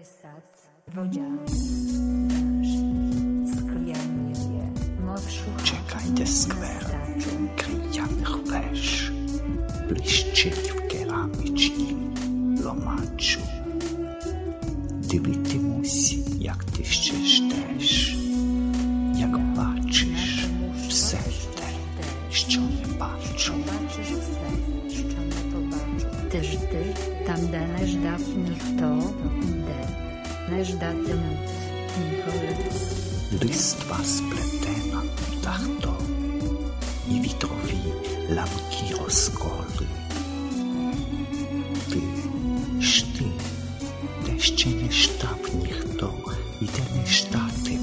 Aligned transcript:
Дощ, 0.00 1.18
скляніє, 3.52 4.72
мов 5.06 5.30
шукач 5.30 5.64
Чекайте 5.64 6.26
сквер, 6.26 6.86
нестачу. 7.08 7.30
крияних 7.58 8.38
веж, 8.46 9.12
блищить 9.88 10.72
в 10.72 10.88
керамічнім 10.88 12.14
ломачу. 12.64 13.40
Дивитимусь, 14.90 16.12
як 16.38 16.64
ти 16.64 16.84
ще 16.84 17.14
patrzą, 22.98 23.52
patrzą. 23.62 23.62
Patrzysz. 23.66 24.30
Tyż 26.30 26.48
ty, 26.48 26.94
tam 27.26 27.50
da 27.50 27.66
leż 27.66 27.94
nich 27.94 28.62
to, 28.78 28.96
de. 29.66 30.56
Leż 30.56 30.72
da 30.72 30.92
ten, 30.92 31.22
Nichole. 31.98 32.56
Listwa 33.44 33.98
spletena, 34.04 35.02
dach 35.42 35.60
tak 35.60 35.82
to. 35.82 35.96
I 37.08 37.20
witrowi 37.20 37.78
lampki 38.28 38.94
rozkoly. 38.94 39.86
Ty, 41.90 42.00
szty, 42.80 43.24
deszcze 44.26 44.68
nie 44.68 44.92
sztab 44.92 45.54
nich 45.54 45.84
to, 45.98 46.14
i 46.62 46.66
ten 46.66 47.06
sztaty 47.06 47.79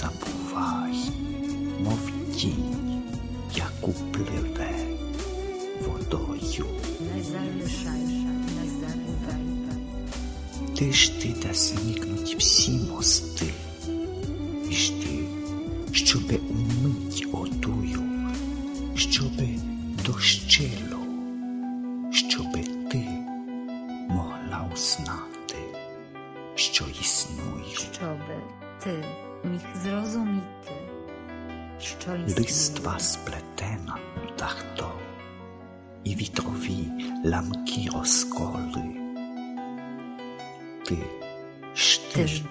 забувай, 0.00 0.94
мов 1.84 2.10
тінь, 2.36 3.02
яку 3.54 3.92
пливе 3.92 4.74
водою. 5.86 6.66
Не 7.00 7.22
залишай, 7.22 8.00
не 8.56 8.66
забувай. 8.80 9.46
Ти 10.78 10.92
ж 10.92 11.20
ти, 11.22 11.34
де 11.42 11.54
зникнуть 11.54 12.36
всі 12.38 12.70
мости, 12.70 13.54
і 14.70 14.72
ж 14.74 14.92
ти, 14.92 15.24
щоби 15.92 16.36
умить 16.36 17.26
отую, 17.32 18.02
щоби 18.94 19.48
дощило, 20.06 21.00
щоби 22.10 22.62
ти 22.90 23.08
могла 24.08 24.70
узнати, 24.74 25.58
що 26.54 26.84
існую. 27.00 27.64
Щоби 27.74 28.36
ти 28.84 29.04
Listwa 32.38 32.98
spletena 32.98 33.96
tarto 34.36 34.92
i 36.04 36.16
witrowi 36.16 36.88
lamki 37.24 37.88
rozkoly. 37.92 38.82
Ty, 40.84 40.96
sztyż, 41.74 42.42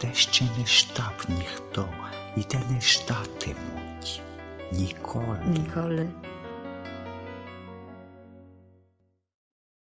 deście 0.00 0.44
nie 0.58 0.66
sztab 0.66 1.28
nichto 1.28 1.88
i 2.36 2.44
te 2.44 2.58
nie 2.58 2.80
sztaty 2.80 3.46
mój, 3.46 3.90
Nikoli. 4.72 5.50
Nikoli. 5.50 6.08